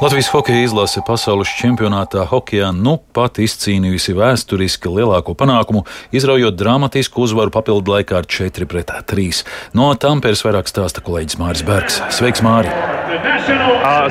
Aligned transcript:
Latvijas 0.00 0.26
hokeja 0.28 0.60
izlase 0.60 1.00
pasaules 1.06 1.48
čempionātā 1.56 2.26
hokeja 2.28 2.68
nu 2.76 2.98
pat 3.16 3.38
izcīnījusi 3.40 4.12
vēsturiski 4.18 4.90
lielāko 4.92 5.32
panākumu, 5.40 5.86
izraujot 6.12 6.58
dramatisku 6.60 7.24
uzvaru 7.24 7.54
papildu 7.54 7.94
laikā 7.94 8.18
ar 8.20 8.28
4 8.28 8.68
pret 8.68 8.92
3. 9.08 9.40
No 9.78 9.88
Tamperes 9.96 10.44
vairāk 10.44 10.68
stāsta 10.68 11.00
kolēģis 11.00 11.40
Māris 11.40 11.64
Bergs. 11.64 12.02
Sveiks, 12.12 12.44
Māri! 12.44 12.68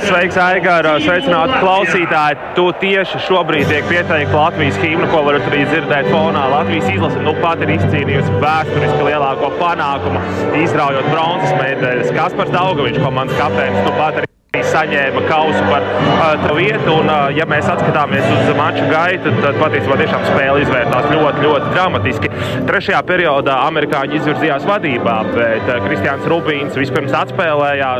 Sveiks, 0.07 0.41
Aigar! 0.41 0.89
Sveicināti 1.05 1.61
klausītāji! 1.61 2.41
Tu 2.57 2.67
tieši 2.81 3.21
šobrīd 3.29 3.69
tiek 3.69 3.85
pieteikta 3.85 4.41
Latvijas 4.41 4.81
himna, 4.81 5.09
ko 5.13 5.21
varat 5.29 5.45
arī 5.51 5.67
dzirdēt 5.69 6.09
fonā. 6.09 6.47
Latvijas 6.49 6.89
izlase 6.95 7.21
nu 7.21 7.37
pat 7.45 7.61
ir 7.61 7.75
izcīnījusi 7.77 8.39
vēsturiski 8.41 9.09
lielāko 9.11 9.53
panākumu, 9.61 10.23
izraujot 10.65 11.11
bronzas 11.13 11.59
medaļas. 11.61 12.15
Kaspars 12.17 12.55
Daugaviņš, 12.55 13.03
komandas 13.05 13.37
kapteinis, 13.43 13.83
nu 13.85 13.99
pat 13.99 14.23
arī 14.23 14.34
saņēma 14.63 15.23
kausu 15.29 15.61
par 15.69 15.85
uh, 15.85 16.45
vietu. 16.57 16.95
Un, 16.95 17.09
uh, 17.11 17.27
ja 17.35 17.47
mēs 17.49 17.67
atskatāmies 17.71 18.25
uz 18.31 18.51
maču 18.57 18.85
gaitu, 18.91 19.33
tad 19.43 19.59
patiesībā 19.61 19.97
tiešām 20.01 20.25
spēle 20.29 20.63
izvērtās 20.63 21.09
ļoti, 21.11 21.43
ļoti 21.45 21.73
dramatiski. 21.73 22.31
Trešajā 22.69 23.01
periodā 23.07 23.57
amerikāņi 23.67 24.19
izvirzījās 24.19 24.67
vadībā, 24.69 25.17
bet 25.33 25.67
uh, 25.69 25.81
Kristians 25.87 26.29
Rubīns 26.31 26.79
vispirms 26.79 27.15
atspēlēja, 27.23 27.91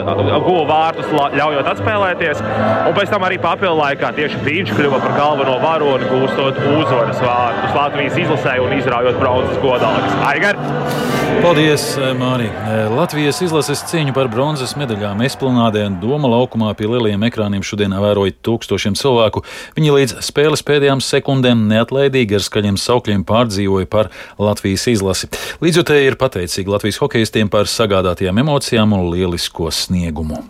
guva 0.45 0.65
vārtus, 0.71 1.11
ļaujot 1.35 1.71
atspēlēties. 1.73 2.43
Un 2.85 2.95
pēc 2.97 3.13
tam 3.13 3.27
arī 3.27 3.39
papildu 3.41 3.77
laikā 3.81 4.13
tieši 4.17 4.41
viņš 4.45 4.73
kļuva 4.77 5.01
par 5.03 5.19
galveno 5.19 5.59
varoni, 5.63 6.09
gūstot 6.13 6.61
uzvaras 6.75 7.21
vārtus 7.23 7.77
Latvijas 7.77 8.17
izlasē 8.25 8.57
un 8.63 8.79
izraujot 8.79 9.21
bronzas 9.21 9.61
godalgas. 9.63 10.19
Aigar! 10.31 11.14
Paldies, 11.45 11.83
Mārī! 12.17 12.47
Latvijas 12.89 13.37
izlases 13.45 13.83
cīņu 13.85 14.15
par 14.15 14.27
bronzas 14.33 14.73
medaļām 14.79 15.21
Esplanādē 15.27 15.83
un 15.89 15.99
Doma 16.01 16.31
laukumā 16.31 16.71
pie 16.77 16.89
lielajiem 16.89 17.27
ekrāniem 17.27 17.63
šodien 17.65 17.93
vēroja 18.01 18.33
tūkstošiem 18.45 18.97
cilvēku. 18.97 19.45
Viņi 19.77 19.93
līdz 19.95 20.15
spēles 20.25 20.65
pēdējām 20.65 21.03
sekundēm 21.05 21.67
neatlaidīgi 21.69 22.39
ar 22.39 22.45
skaļiem 22.49 22.81
saukļiem 22.81 23.23
pārdzīvoja 23.29 23.91
par 23.93 24.11
Latvijas 24.41 24.89
izlasi. 24.95 25.29
Līdzjutēji 25.61 26.11
ir 26.11 26.19
pateicīgi 26.25 26.75
Latvijas 26.75 27.01
hokeistiem 27.05 27.53
par 27.53 27.69
sagādātajām 27.69 28.41
emocijām 28.41 28.97
un 28.97 29.11
lielisko 29.13 29.69
sniegumu. 29.69 30.41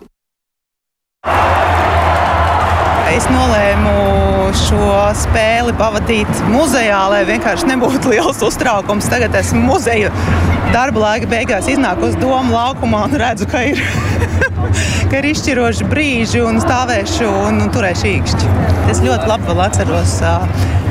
Es 3.16 3.26
nolēmu 3.32 3.92
šo 4.60 4.88
spēli 5.16 5.72
pavadīt 5.80 6.42
muzejā, 6.52 6.98
lai 7.14 7.22
vienkārši 7.30 7.70
nebūtu 7.70 8.10
liels 8.14 8.42
uztraukums. 8.44 9.08
Tagad 9.12 9.38
esmu 9.40 9.62
muzeja 9.70 10.12
darba 10.74 11.06
laika 11.06 11.30
beigās 11.32 11.70
iznāku 11.72 12.10
uz 12.10 12.18
domu 12.20 12.52
laukumā 12.58 13.06
un 13.08 13.16
redzu, 13.22 13.48
ka 13.48 13.64
ir, 13.72 13.80
ka 15.10 15.22
ir 15.22 15.30
izšķiroši 15.32 15.88
brīži 15.88 16.44
un 16.44 16.60
stāvēšu 16.64 17.30
un, 17.46 17.64
un 17.64 17.72
turēšu 17.72 18.12
īkšķi. 18.18 18.56
Es 18.92 19.00
ļoti 19.06 19.32
labi 19.32 19.56
atceros 19.64 20.20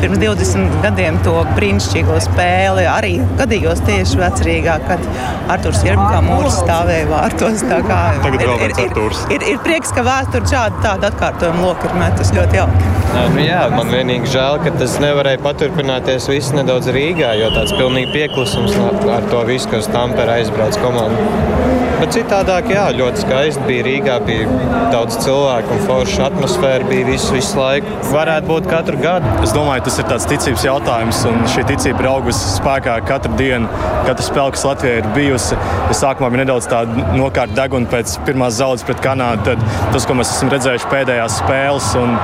pirms 0.05 0.19
20 0.21 0.83
gadiem 0.83 1.17
to 1.25 1.33
brīnišķīgo 1.57 2.17
spēli. 2.27 2.85
Arī 2.91 3.15
gadījos 3.39 3.81
tieši 3.87 4.19
vecrīgā, 4.21 4.75
kad 4.89 5.05
Arturs 5.53 5.81
Jerbakā 5.87 6.21
mūrs 6.27 6.59
stāvēja 6.61 7.07
vārtos. 7.09 7.65
Tagad 7.71 8.29
ir, 8.29 8.45
vēl 8.45 8.65
ir, 8.67 8.75
ir, 8.85 9.19
ir, 9.37 9.47
ir 9.55 9.63
prieks, 9.65 9.95
ka 9.97 10.05
vēsture 10.05 10.51
šādu 10.51 10.83
tādu 10.85 11.09
atkārtojumu 11.09 11.65
loku 11.65 11.89
ir 11.89 11.97
metus 12.15 12.31
ļoti 12.35 12.61
jauki. 12.61 12.93
Nu, 13.35 13.43
jā, 13.43 13.61
man 13.75 13.91
vienīgi 13.91 14.31
žēl, 14.35 14.61
ka 14.63 14.75
tas 14.79 14.97
nevarēja 15.03 15.43
paturpināties 15.43 16.29
viss 16.31 16.55
nedaudz 16.55 16.91
Rīgā, 16.95 17.35
jo 17.41 17.51
tāds 17.55 17.75
pilnīgi 17.75 18.13
pieklusums 18.15 18.79
ar 19.11 19.27
to 19.31 19.43
visu, 19.49 19.71
kas 19.75 19.91
Tampere 19.91 20.39
aizbrauc 20.41 20.79
komandu. 20.83 21.75
Bet 22.05 22.11
citādāk, 22.19 22.67
jā, 22.69 22.83
ļoti 22.99 23.23
skaisti 23.23 23.63
bija 23.65 23.85
Rīgā. 23.87 24.17
Bija 24.27 24.49
daudz 24.93 25.15
cilvēku 25.25 25.71
un 25.73 25.85
forša 25.87 26.27
atmosfēra 26.27 26.85
bija 26.91 27.07
visu, 27.09 27.31
visu 27.33 27.57
laiku. 27.57 27.95
Varētu 28.11 28.51
būt 28.51 28.67
katru 28.69 28.99
gadu. 29.01 29.31
Es 29.47 29.55
domāju, 29.57 29.87
tas 29.87 29.97
ir 30.03 30.09
tāds 30.11 30.27
ticības 30.29 30.67
jautājums, 30.67 31.23
un 31.31 31.47
šī 31.55 31.65
ticība 31.71 32.05
ir 32.05 32.09
augusi 32.11 32.51
spēkā 32.59 32.99
katru 33.09 33.33
dienu. 33.39 33.71
Katra 34.05 34.27
spēle, 34.27 34.53
kas 34.53 34.67
Latvijā 34.69 34.99
ir 35.01 35.09
bijusi, 35.15 35.57
es 35.95 36.03
sākumā 36.03 36.29
bija 36.35 36.43
nedaudz 36.43 36.69
tāda 36.69 37.07
nokārta 37.15 37.57
deguna 37.63 37.89
pēc 37.95 38.19
pirmās 38.27 38.59
zaudes 38.59 38.85
pret 38.85 39.01
Kanādu. 39.05 39.55
Tad 39.55 39.65
tas, 39.95 40.05
ko 40.05 40.19
mēs 40.19 40.35
esam 40.35 40.53
redzējuši 40.53 40.91
pēdējās 40.93 41.39
spēles, 41.41 41.89
un 42.05 42.19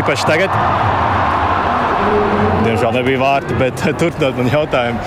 īpaši 0.00 0.28
tagad 0.28 0.54
Diemžēl 2.66 2.96
nebija 2.96 3.20
vārti, 3.20 3.54
bet 3.60 3.82
turpinot 4.00 4.38
man 4.40 4.50
jautājumu. 4.50 4.98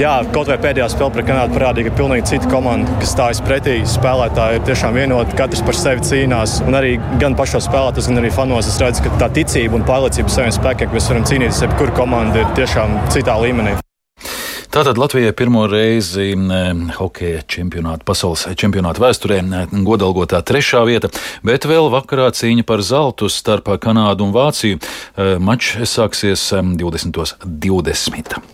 Jā, 0.00 0.16
kaut 0.34 0.50
vai 0.50 0.58
pēdējā 0.62 0.88
spēlē 0.92 1.14
pret 1.14 1.28
Kanādu 1.30 1.56
parādīja, 1.56 1.88
ka 1.88 1.98
pilnīgi 2.00 2.26
cita 2.32 2.50
komanda, 2.50 2.98
kas 3.00 3.14
stājas 3.14 3.40
pretī, 3.46 3.78
spēlētāji 3.88 4.60
ir 4.60 4.66
tiešām 4.68 4.98
vienoti, 4.98 5.38
katrs 5.38 5.64
par 5.66 5.78
sevi 5.78 6.04
cīnās. 6.10 6.58
Un 6.66 6.78
arī 6.78 6.96
gan 7.22 7.38
pašos 7.38 7.70
spēlētājos, 7.70 8.10
gan 8.10 8.22
arī 8.24 8.34
fanos 8.34 8.70
es 8.70 8.78
redzu, 8.82 9.06
ka 9.06 9.16
tā 9.22 9.30
ticība 9.38 9.78
un 9.78 9.88
pārliecība 9.88 10.34
saviem 10.34 10.54
spēkiem, 10.58 10.90
ka 10.90 10.98
mēs 10.98 11.10
varam 11.14 11.26
cīnīties, 11.30 11.64
jebkura 11.68 11.98
komanda 12.02 12.42
ir 12.42 12.54
tiešām 12.58 13.00
citā 13.14 13.38
līmenī. 13.46 13.78
Tātad 14.76 14.98
Latvijai 15.00 15.32
pirmo 15.32 15.62
reizi 15.64 16.34
hokeja 16.98 17.38
čempionāta, 17.48 18.04
pasaules 18.04 18.42
čempionāta 18.60 19.00
vēsturē 19.00 19.38
godalgotā 19.86 20.42
trešā 20.44 20.82
vieta, 20.84 21.08
bet 21.40 21.64
vēl 21.64 21.88
vakarā 21.94 22.26
cīņa 22.36 22.66
par 22.68 22.82
zeltu 22.84 23.30
starp 23.32 23.70
Kanādu 23.80 24.26
un 24.26 24.34
Vāciju. 24.36 24.82
Mačs 25.40 25.96
sāksies 25.96 26.44
20.20. 26.52 27.48
20. 27.64 28.52